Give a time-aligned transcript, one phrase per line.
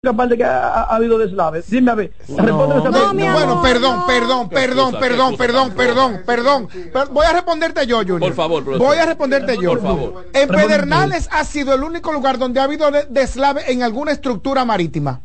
[0.00, 1.68] capaz de que ha, ha habido deslaves.
[1.68, 2.12] Dime a ver.
[2.28, 6.68] No, bueno, perdón, perdón, perdón, perdón, perdón, perdón, perdón.
[7.10, 8.20] Voy a responderte yo, Junior.
[8.20, 9.70] Por favor, Voy a responderte yo.
[9.70, 10.26] Por favor.
[10.32, 15.20] En Pedernales ha sido el único lugar donde ha habido deslave en alguna estructura marítima.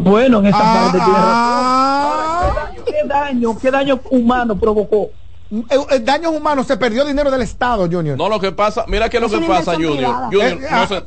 [0.00, 2.84] Bueno, en esa parte tiene razón.
[2.84, 5.10] ¿Qué daño, qué daño humano provocó?
[5.48, 8.18] El, daños humanos se perdió dinero del Estado, Junior.
[8.18, 10.14] No, lo que pasa, mira qué es lo que pasa, Junior.
[10.32, 10.58] Junior,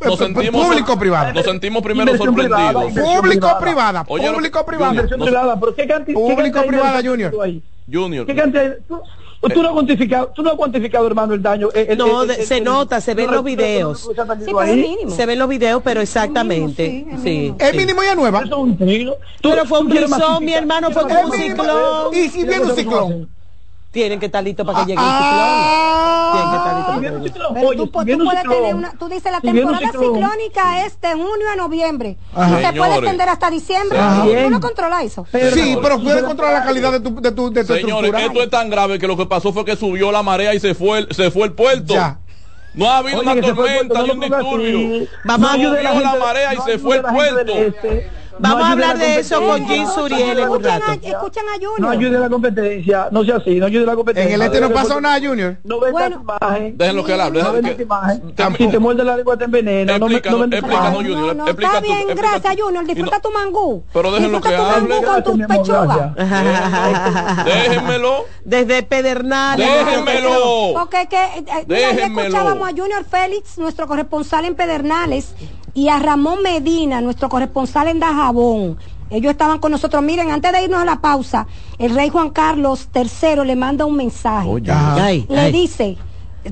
[0.06, 1.34] nos, sentimos público privado.
[1.34, 2.94] Nos sentimos primero sorprendidos.
[2.94, 5.04] Público privada, público privada.
[6.14, 7.34] Público privada, Junior.
[7.92, 8.26] Junior.
[8.26, 8.78] ¿Qué cantidad?
[9.42, 11.70] Tú no has cuantificado, tú no has cuantificado, hermano, el daño.
[11.98, 14.10] no, se nota, se ven los videos.
[15.10, 17.06] Se ven los videos, pero exactamente.
[17.24, 17.54] Sí.
[17.60, 18.42] Es mínimo ya nueva.
[19.42, 22.14] Pero fue un brisón, mi hermano, fue como un ciclón.
[22.14, 23.39] Y si viene un ciclón.
[23.92, 26.32] Tienen que estar listos para que llegue el ciclón.
[26.32, 27.54] Tienen que estar listos para que llegue el ciclón.
[27.56, 31.56] Pero tú, tú puedes tener una, tú dices la temporada ciclónica es de junio a
[31.56, 32.18] noviembre.
[32.36, 34.00] Y se puede extender hasta diciembre.
[34.44, 35.26] Tú no controlas eso.
[35.32, 38.50] sí, pero puedes controlar la calidad de tu, de tu, de tu Señores, esto es
[38.50, 41.16] tan grave que lo que pasó fue que subió la marea y se fue el,
[41.16, 41.94] se fue el puerto.
[41.94, 42.20] Ya.
[42.76, 45.08] No ha habido una tormenta ni un disturbio.
[45.26, 47.54] Vamos a ayudar la marea y se fue el puerto.
[48.40, 50.92] Vamos a hablar de eso con Jim Suriel en un rato.
[51.02, 51.80] Escuchan a Junior.
[51.80, 54.36] No ayude la competencia, no sea así, no ayude la competencia.
[54.36, 55.58] En el este no pasó nada, Junior.
[55.64, 56.78] No ves bueno, imagen.
[56.78, 57.44] Déjenlo que hable.
[57.44, 58.34] No imagen.
[58.58, 59.98] Si te muerde la lengua te envenena.
[59.98, 61.36] No explícanos, explícanos, Junior.
[61.36, 62.86] No, está bien, gracias, Junior.
[62.86, 63.84] Disfruta tu mangú.
[63.94, 65.02] Pero déjenlo que hable.
[65.04, 66.14] con tu pechuga.
[67.46, 68.26] Déjenmelo.
[68.44, 69.68] Desde Pedernales.
[69.68, 70.74] Déjenmelo.
[70.74, 71.46] Porque que
[72.04, 75.34] escuchábamos a Junior Félix, nuestro corresponsal en Pedernales,
[75.74, 78.78] y a Ramón Medina, nuestro corresponsal en Dajabón
[79.10, 80.04] ellos estaban con nosotros.
[80.04, 81.48] Miren, antes de irnos a la pausa,
[81.78, 84.48] el rey Juan Carlos III le manda un mensaje.
[85.28, 85.98] le dice,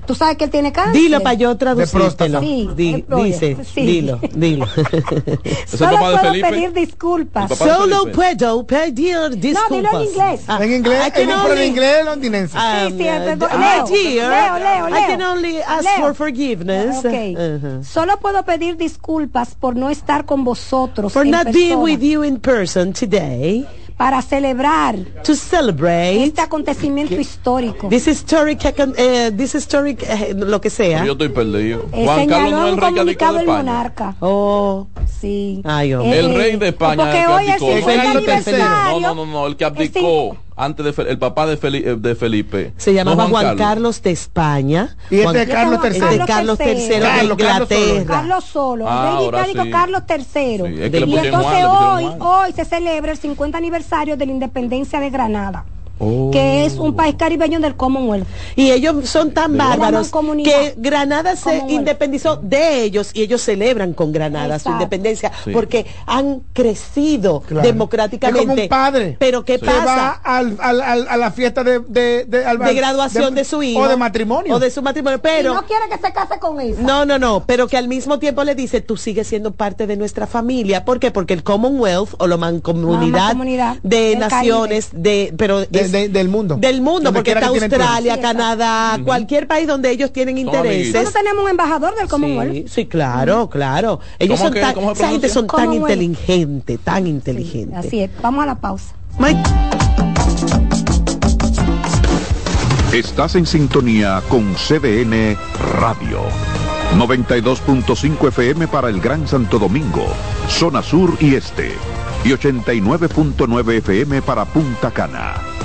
[0.05, 0.93] Tú sabes que él tiene cáncer.
[0.93, 2.39] Dilo para yo traducírtelo.
[2.39, 4.67] Sí, dice, dilo, dilo.
[5.67, 7.57] Solo puedo pedir disculpas.
[7.57, 9.69] Solo puedo pedir disculpas.
[9.69, 10.41] No, dilo en inglés.
[10.47, 12.57] Ah, en inglés, en only, inglés londinense.
[12.57, 13.03] Um, sí,
[13.87, 16.97] sí, uh, leo, leo, leo, leo, I can only ask for forgiveness.
[16.99, 17.35] Okay.
[17.35, 17.83] Uh -huh.
[17.83, 22.39] Solo puedo pedir disculpas por no estar con vosotros For not being with you in
[22.39, 23.65] person today
[23.97, 27.89] para celebrar to celebrate este acontecimiento histórico.
[27.89, 31.03] This historic, uh, this historic uh, lo que sea.
[31.03, 31.85] Yo estoy perdido.
[31.91, 33.57] Eh, Juan Carlos no es el rey abdicó de España.
[33.57, 34.15] monarca.
[34.19, 34.87] Oh,
[35.19, 35.61] sí.
[35.65, 37.03] Ay, eh, el rey de España.
[37.03, 38.99] Porque hoy es el 50 aniversario.
[38.99, 42.73] No, no, no, no, el que abdicó antes de el papá de Felipe, de Felipe.
[42.77, 44.01] Se llamaba Juan, Carlos.
[44.01, 44.97] de España.
[45.09, 48.05] Y este es Carlos III este Carlos III de Inglaterra.
[48.05, 48.85] Carlos solo.
[48.87, 54.25] Ah, rey británico Carlos III y entonces hoy hoy se celebra el 50 aniversario de
[54.25, 55.65] la independencia de Granada
[56.31, 58.27] que es un país caribeño del Commonwealth.
[58.55, 60.11] Y ellos son tan bárbaros
[60.43, 66.41] que Granada se independizó de ellos y ellos celebran con Granada su independencia porque han
[66.53, 68.47] crecido democráticamente.
[68.47, 69.15] como un padre.
[69.19, 69.85] Pero ¿qué pasa?
[69.85, 73.81] Va al, al, a la fiesta de, de, de, graduación de, su hijo.
[73.81, 74.55] O de matrimonio.
[74.55, 75.19] O de su matrimonio.
[75.19, 75.53] Pero.
[75.53, 76.81] no quiere que se case con eso.
[76.81, 77.43] No, no, no.
[77.45, 80.85] Pero que al mismo tiempo le dice, tú sigues siendo parte de nuestra familia.
[80.85, 81.11] ¿Por qué?
[81.11, 83.35] Porque el Commonwealth o la mancomunidad,
[83.83, 86.57] de naciones, de, pero del mundo.
[86.57, 90.93] Del mundo, porque está Australia, Canadá, cualquier país donde ellos tienen intereses.
[90.93, 92.53] Nosotros tenemos un embajador del Commonwealth.
[92.53, 93.99] Sí, sí claro, claro.
[94.19, 97.77] Ellos son tan, esa gente son tan inteligentes, tan inteligentes.
[97.77, 98.09] así es.
[98.21, 98.93] Vamos a la pausa.
[102.93, 105.37] Estás en sintonía con CDN
[105.79, 106.21] Radio.
[106.95, 110.05] 92.5 FM para el Gran Santo Domingo,
[110.47, 111.73] zona sur y este.
[112.23, 115.56] Y 89.9 FM para Punta Cana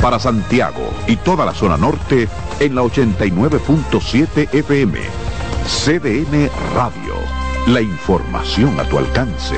[0.00, 2.28] para Santiago y toda la zona norte
[2.60, 5.00] en la 89.7 FM.
[5.66, 7.14] CDN Radio.
[7.66, 9.56] La información a tu alcance.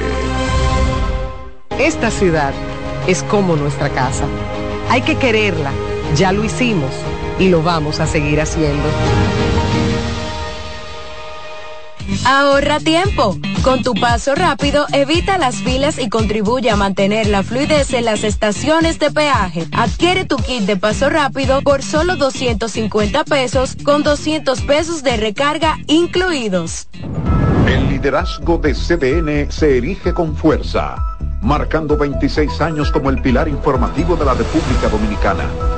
[1.79, 2.53] Esta ciudad
[3.07, 4.25] es como nuestra casa.
[4.91, 5.71] Hay que quererla.
[6.17, 6.91] Ya lo hicimos
[7.39, 8.89] y lo vamos a seguir haciendo.
[12.25, 13.37] Ahorra tiempo.
[13.63, 18.25] Con tu paso rápido, evita las filas y contribuye a mantener la fluidez en las
[18.25, 19.67] estaciones de peaje.
[19.73, 25.77] Adquiere tu kit de paso rápido por solo 250 pesos con 200 pesos de recarga
[25.87, 26.89] incluidos.
[27.67, 30.97] El liderazgo de CDN se erige con fuerza,
[31.43, 35.78] marcando 26 años como el pilar informativo de la República Dominicana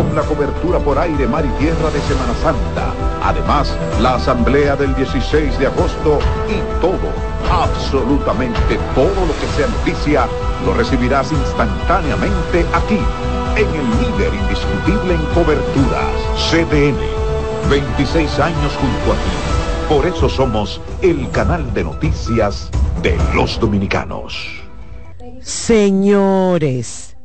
[0.00, 2.94] con la cobertura por aire, mar y tierra de Semana Santa.
[3.22, 6.18] Además, la asamblea del 16 de agosto
[6.48, 7.12] y todo,
[7.50, 10.26] absolutamente todo lo que sea noticia,
[10.64, 12.98] lo recibirás instantáneamente aquí
[13.56, 16.14] en el líder indiscutible en coberturas,
[16.50, 16.98] CDN.
[17.68, 19.94] 26 años junto a ti.
[19.94, 22.70] Por eso somos el canal de noticias
[23.02, 24.46] de los dominicanos.
[25.42, 27.16] Señores,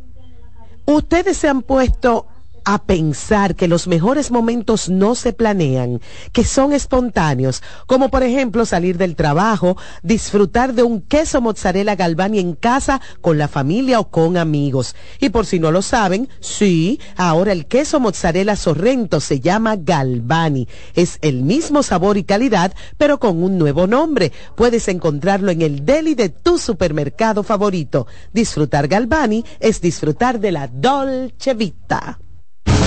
[0.86, 2.28] ustedes se han puesto
[2.65, 6.01] a pensar que los mejores momentos no se planean,
[6.31, 12.39] que son espontáneos, como por ejemplo salir del trabajo, disfrutar de un queso mozzarella Galvani
[12.39, 14.95] en casa con la familia o con amigos.
[15.19, 20.68] Y por si no lo saben, sí, ahora el queso mozzarella Sorrento se llama Galvani.
[20.95, 24.31] Es el mismo sabor y calidad, pero con un nuevo nombre.
[24.56, 28.07] Puedes encontrarlo en el deli de tu supermercado favorito.
[28.33, 32.19] Disfrutar Galvani es disfrutar de la Dolce Vita.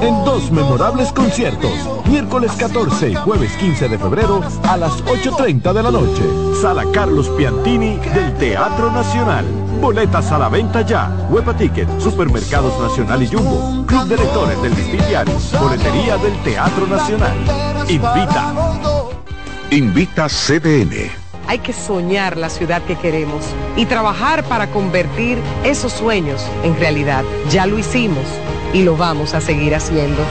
[0.00, 1.72] en dos memorables conciertos,
[2.06, 6.22] miércoles 14 y jueves 15 de febrero a las 8.30 de la noche.
[6.60, 9.44] Sala Carlos Piantini del Teatro Nacional.
[9.80, 11.10] Boletas a la venta ya.
[11.30, 13.86] Huepa Ticket, Supermercados Nacional y Jumbo.
[13.86, 14.74] Club de Lectores del
[15.08, 15.34] Diario.
[15.60, 17.36] Boletería del Teatro Nacional.
[17.88, 18.54] Invita.
[19.70, 21.10] Invita CDN.
[21.46, 23.44] Hay que soñar la ciudad que queremos
[23.76, 27.24] y trabajar para convertir esos sueños en realidad.
[27.50, 28.24] Ya lo hicimos
[28.72, 30.22] y lo vamos a seguir haciendo.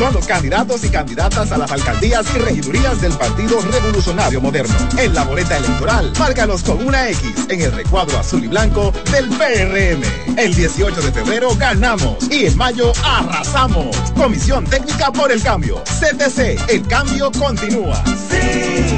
[0.00, 4.74] Son los candidatos y candidatas a las alcaldías y regidurías del Partido Revolucionario Moderno.
[4.96, 9.28] En la boleta electoral, márcalos con una X en el recuadro azul y blanco del
[9.28, 10.38] PRM.
[10.38, 13.94] El 18 de febrero ganamos y en mayo arrasamos.
[14.16, 15.82] Comisión Técnica por el Cambio.
[15.84, 18.02] CTC, el cambio continúa.
[18.30, 18.96] Sí,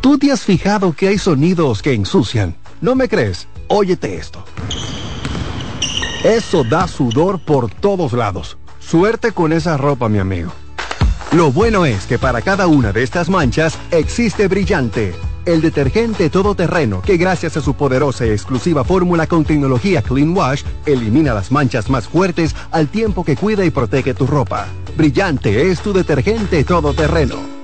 [0.00, 2.56] ¿Tú te has fijado que hay sonidos que ensucian?
[2.80, 3.46] ¿No me crees?
[3.68, 4.42] Óyete esto.
[6.26, 8.58] Eso da sudor por todos lados.
[8.80, 10.50] Suerte con esa ropa, mi amigo.
[11.30, 15.14] Lo bueno es que para cada una de estas manchas existe Brillante,
[15.44, 20.64] el detergente todoterreno que gracias a su poderosa y exclusiva fórmula con tecnología Clean Wash
[20.84, 24.66] elimina las manchas más fuertes al tiempo que cuida y protege tu ropa.
[24.96, 27.55] Brillante es tu detergente todoterreno.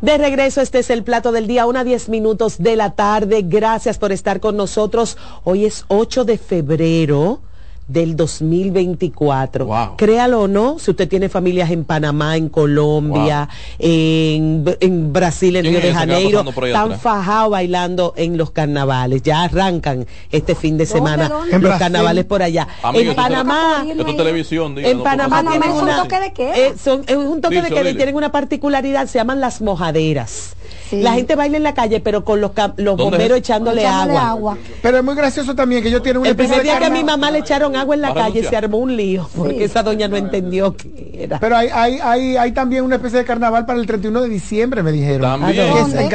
[0.00, 3.42] De regreso, este es el plato del día, una 10 minutos de la tarde.
[3.42, 5.16] Gracias por estar con nosotros.
[5.44, 7.40] Hoy es 8 de febrero
[7.88, 9.94] del 2024.
[9.96, 15.66] Créalo o no, si usted tiene familias en Panamá, en Colombia, en, en, Brasil, en
[15.66, 19.22] Río de Janeiro, están fajados bailando en los carnavales.
[19.22, 22.66] Ya arrancan este fin de semana los carnavales por allá.
[22.92, 23.84] en Panamá,
[24.16, 26.66] televisión, en Panamá tienen una, ¿Es un toque de qué?
[26.66, 30.56] Eh, son, es un toque de que tienen una particularidad, se llaman las mojaderas
[30.92, 34.56] la gente baila en la calle, pero con los, los bomberos echándole, agua.
[34.82, 37.04] Pero es muy gracioso también que ellos tienen una El primer día que a mi
[37.04, 40.16] mamá le echaron agua en la calle se armó un lío, porque esa doña no
[40.16, 41.38] entendió qué era.
[41.38, 44.82] Pero hay, hay, hay, hay también una especie de carnaval para el 31 de diciembre,
[44.82, 45.40] me dijeron.
[45.40, 45.66] También.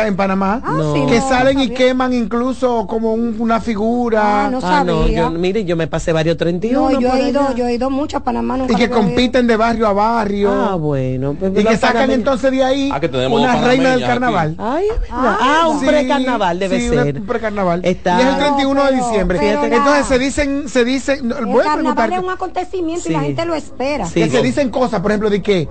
[0.08, 0.62] en, Panamá.
[0.64, 4.46] Ah, que salen y queman incluso como una figura.
[4.46, 5.22] Ah, no sabía.
[5.22, 6.90] yo, mire, yo me pasé varios 31.
[6.90, 8.60] No, yo he ido, yo he ido mucho a Panamá.
[8.70, 10.52] y que compiten de barrio a barrio.
[10.52, 11.36] Ah, bueno.
[11.40, 13.00] Pues, y que sacan entonces de ahí ah,
[13.30, 14.56] una reina del carnaval.
[14.64, 17.16] Ay, ah, ah, un precarnaval debe sí, ser.
[17.16, 17.82] un precarnaval.
[17.84, 18.20] Está...
[18.20, 19.52] Y es el 31 de diciembre.
[19.52, 21.32] entonces se dicen, se dicen.
[21.32, 24.08] El carnaval es un acontecimiento y la gente lo espera.
[24.08, 25.68] que se dicen cosas, por ejemplo, de que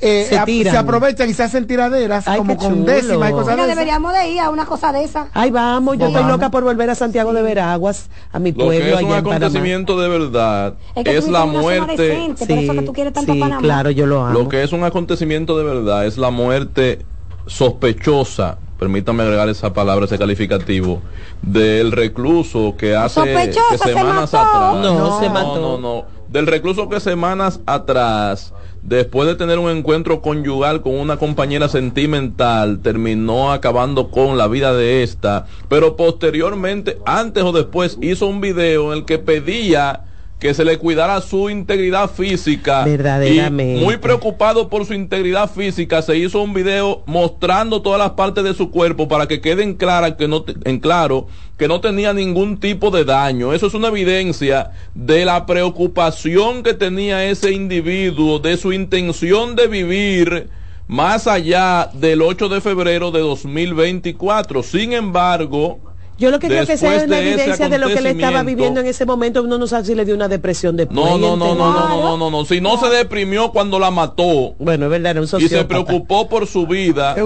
[0.00, 4.12] eh, se, se, aprovechan y se hacen tiraderas como con décimas y cosas de deberíamos
[4.12, 5.28] de ir a una cosa de esa.
[5.32, 8.72] Ay, vamos, yo estoy loca por volver a Santiago de Veraguas, a mi pueblo.
[8.72, 12.34] Lo que es un acontecimiento de verdad es, la muerte.
[12.36, 14.40] sí, claro, yo lo amo.
[14.40, 17.06] Lo que es un acontecimiento de verdad es la muerte
[17.46, 21.00] sospechosa permítame agregar esa palabra, ese calificativo,
[21.40, 23.22] del recluso que hace
[23.70, 24.74] que semanas atrás.
[24.82, 25.54] No, se mató.
[25.54, 26.04] No, no, no.
[26.28, 32.80] Del recluso que semanas atrás después de tener un encuentro conyugal con una compañera sentimental,
[32.80, 38.92] terminó acabando con la vida de esta, pero posteriormente, antes o después, hizo un video
[38.92, 40.06] en el que pedía
[40.42, 42.82] que se le cuidara su integridad física.
[42.84, 43.80] Verdaderamente.
[43.80, 48.42] Y muy preocupado por su integridad física, se hizo un video mostrando todas las partes
[48.42, 52.58] de su cuerpo para que queden claras que no en claro que no tenía ningún
[52.58, 53.52] tipo de daño.
[53.52, 59.68] Eso es una evidencia de la preocupación que tenía ese individuo, de su intención de
[59.68, 60.48] vivir
[60.88, 64.64] más allá del 8 de febrero de 2024.
[64.64, 65.78] Sin embargo,
[66.18, 68.86] yo lo que creo que sea una evidencia de lo que él estaba viviendo en
[68.86, 69.42] ese momento.
[69.42, 70.96] Uno no sabe si le dio una depresión después.
[70.96, 72.44] No, no, no, no, no, no, no, no.
[72.44, 74.54] Si no se deprimió cuando la mató.
[74.58, 77.16] Bueno, es verdad, era un Y se preocupó por su vida.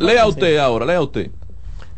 [0.00, 1.30] lea usted ahora, lea usted.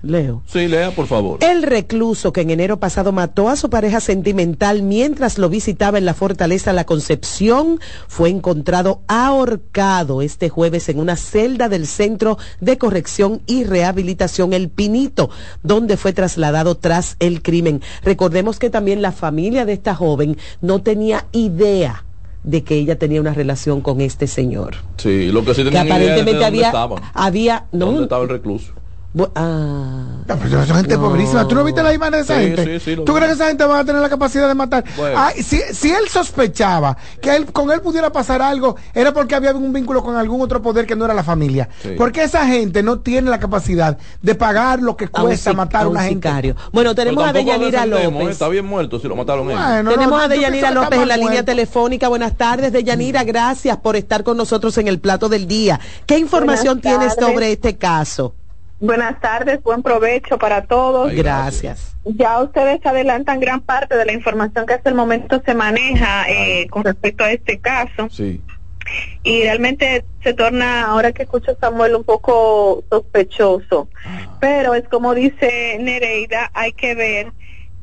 [0.03, 0.43] Leo.
[0.47, 1.39] Sí, lea, por favor.
[1.43, 6.05] El recluso que en enero pasado mató a su pareja sentimental mientras lo visitaba en
[6.05, 12.79] la fortaleza La Concepción fue encontrado ahorcado este jueves en una celda del Centro de
[12.79, 15.31] Corrección y Rehabilitación El Pinito,
[15.65, 17.83] donde fue trasladado tras el crimen.
[18.05, 22.05] Recordemos que también la familia de esta joven no tenía idea
[22.45, 24.77] de que ella tenía una relación con este señor.
[24.97, 26.73] Sí, lo que sí tenía que aparentemente había,
[27.15, 28.73] había no, ¿Dónde estaba el recluso?
[29.35, 30.23] Ah.
[30.27, 31.49] No, pero esa gente pobrísima.
[31.49, 32.97] ¿Tú no viste la imagen de esa gente?
[32.97, 34.85] ¿Tú crees que esa gente va a tener la capacidad de matar?
[35.37, 39.73] si, si, él sospechaba que él, con él pudiera pasar algo, era porque había un
[39.73, 41.69] vínculo con algún otro poder que no era la familia.
[41.97, 46.03] Porque esa gente no tiene la capacidad de pagar lo que cuesta matar a una
[46.03, 46.55] gente.
[46.73, 48.31] Bueno, tenemos a Deyanira López.
[48.31, 52.09] Está bien muerto si lo mataron tenemos a Deyanira López en la línea telefónica.
[52.09, 53.25] Buenas tardes, Deyanira.
[53.25, 55.81] Gracias por estar con nosotros en el plato del día.
[56.07, 58.35] ¿Qué información tienes sobre este caso?
[58.81, 61.13] Buenas tardes, buen provecho para todos.
[61.13, 61.97] Gracias.
[62.05, 66.69] Ya ustedes adelantan gran parte de la información que hasta el momento se maneja eh,
[66.71, 68.09] con respecto a este caso.
[68.09, 68.41] Sí.
[69.25, 73.89] Y realmente se torna, ahora que escucho a Samuel, un poco sospechoso.
[74.05, 74.39] Ah.
[74.41, 77.33] Pero es como dice Nereida, hay que ver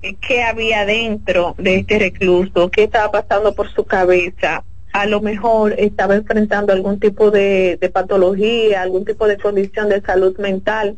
[0.01, 4.63] eh, qué había dentro de este recluso, qué estaba pasando por su cabeza
[4.95, 10.37] a lo mejor estaba enfrentando algún tipo de, patología, algún tipo de condición de salud
[10.37, 10.95] mental,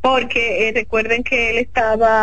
[0.00, 2.22] porque eh, recuerden que él estaba